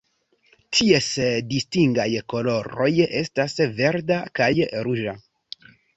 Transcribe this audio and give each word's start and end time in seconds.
Ties 0.77 1.09
distingaj 1.51 2.07
koloroj 2.35 2.89
estas 3.21 3.55
verda 3.83 4.19
kaj 4.41 4.53
ruĝa. 4.89 5.15